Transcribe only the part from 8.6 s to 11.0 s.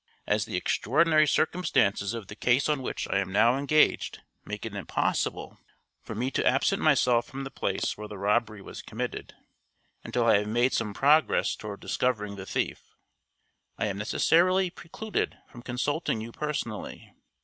was committed until I have made some